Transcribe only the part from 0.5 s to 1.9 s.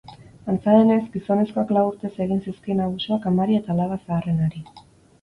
Antza denez, gizonezkoak lau